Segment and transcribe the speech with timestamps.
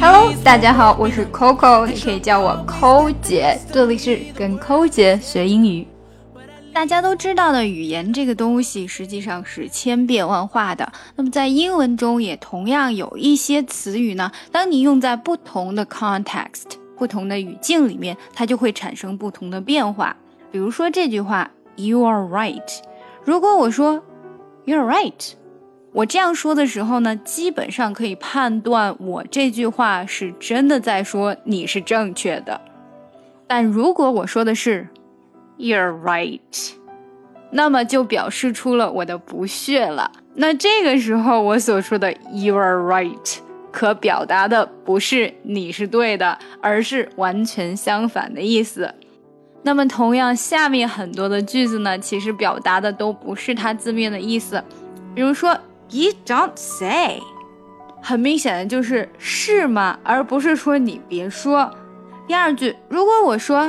[0.00, 5.86] Hello，大家好，我是 Coco，你可以叫我抠姐，这里是跟抠姐学英语。
[6.74, 10.92] 大家都知道的语言这个东西实际上是千变万化的。
[11.16, 20.14] 那么在英文中也同样有一些词语呢，当你用在不同的 context、不同的语境里面，它就会产生不同的变化。
[20.50, 22.62] 比如说这句话，You are right。
[23.24, 24.02] 如果我说
[24.66, 25.32] “You are right，
[25.92, 32.60] 我这样说的时候呢，基本上可以判断我这句话是真的在说你是正确的。
[33.46, 34.88] 但如果我说的是
[35.58, 36.40] You're right，
[37.50, 40.10] 那么就表示出了我的不屑了。
[40.34, 43.38] 那这个时候我所说的 You are right，
[43.70, 48.94] 可表达的不是你是对的，而是完全相反的意思。
[49.62, 54.64] 那么同样，下面很多的句子呢，其实表达的都不是它字面的意思。
[55.14, 55.54] 比如说
[55.92, 57.20] You don't say，
[58.02, 61.70] 很明显的就是是吗，而不是说你别说。
[62.26, 63.66] 第二句，如果我说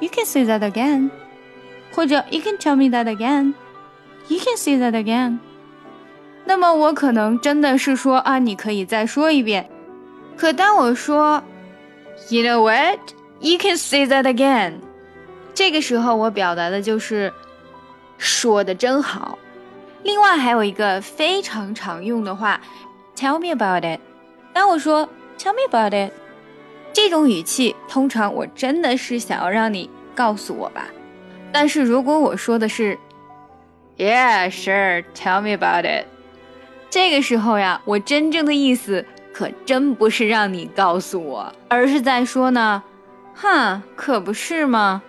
[0.00, 1.10] You can say that again。
[1.92, 3.54] 或者 You can tell me that again.
[4.28, 5.38] You can say that again.
[6.44, 9.68] 那么我可能真的是说啊，你可以再说一遍。
[10.36, 11.42] 可当我说
[12.30, 13.00] You know what?
[13.40, 14.74] You can say that again.
[15.52, 17.32] 这个时候我表达的就是
[18.16, 19.38] 说的真好。
[20.06, 22.60] 另外还有一个非常常用的话
[23.16, 24.00] ，Tell me about it.
[24.52, 26.12] 当我说 Tell me about it，
[26.92, 30.86] 这种语气通常我真的是想要让你告诉我吧。
[31.52, 32.96] 但是如果我说的是
[33.98, 36.06] ，Yeah, sure, tell me about it，
[36.88, 42.80] 这个时候呀，我真正的意思可真不是让你告诉我，而是在说呢，
[43.34, 45.02] 哼，可不是吗？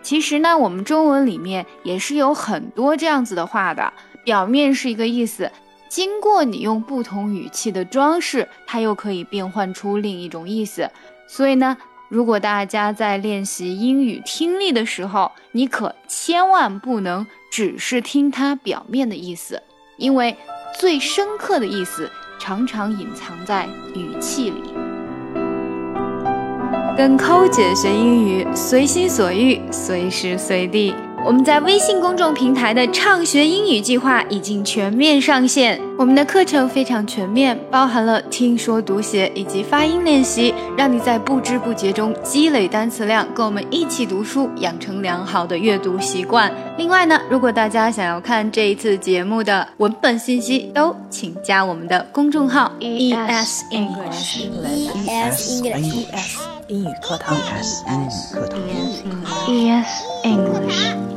[0.00, 3.92] 其实呢，我们中文里面也是有很多这样子的话的，
[4.24, 5.50] 表面是一个意思，
[5.88, 10.90] 经过你用不同语气的装饰，它又可以变换出另一种意思。
[11.26, 11.76] 所以呢。
[12.08, 19.62] 如果大家在练习英语听力的时候，你可千万不能只是听它表面的意思，
[19.96, 20.36] 因为
[20.78, 24.62] 最深刻的意思常常隐藏在语气里。
[26.98, 30.94] 跟抠姐学英语，随心所欲，随时随地。
[31.24, 35.80] 我们在微信公众平台的畅学英语计划已经全面上线。
[35.96, 46.52] 我们的课程非常全面，包含了听说读写以及发音练习，让你在不知不觉中积累单词量，跟我们一起读书，养成良好的阅读习惯。
[46.76, 58.58] 另外呢，如果大家想要看这一次节目的文本信息，都请加我们的公众号 E S English E S English 英语课堂 E S 英语课堂
[59.48, 61.11] E S English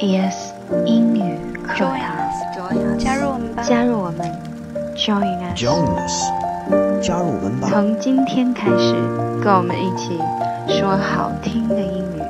[0.00, 0.54] E S
[0.86, 1.36] 英语
[1.66, 3.62] 课堂，加入我们吧！
[3.64, 4.30] 加入我们
[4.94, 7.68] ，Join us！Join us，加入我们吧。
[7.68, 8.94] 从今天开始，
[9.42, 10.16] 跟我们一起
[10.68, 12.22] 说好听的英语。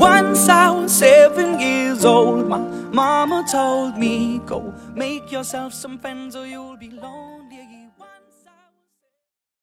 [0.00, 6.36] Once I was seven years old, my mama told me, Go make yourself some friends
[6.36, 7.37] or you'll be lonely.